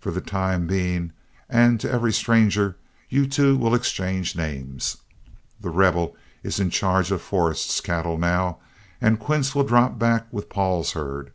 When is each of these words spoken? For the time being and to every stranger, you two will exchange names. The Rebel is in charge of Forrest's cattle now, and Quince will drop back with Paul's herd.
For 0.00 0.10
the 0.10 0.20
time 0.20 0.66
being 0.66 1.12
and 1.48 1.78
to 1.78 1.88
every 1.88 2.12
stranger, 2.12 2.76
you 3.08 3.28
two 3.28 3.56
will 3.56 3.72
exchange 3.72 4.34
names. 4.34 4.96
The 5.60 5.70
Rebel 5.70 6.16
is 6.42 6.58
in 6.58 6.70
charge 6.70 7.12
of 7.12 7.22
Forrest's 7.22 7.80
cattle 7.80 8.18
now, 8.18 8.58
and 9.00 9.20
Quince 9.20 9.54
will 9.54 9.62
drop 9.62 9.96
back 9.96 10.26
with 10.32 10.48
Paul's 10.48 10.94
herd. 10.94 11.30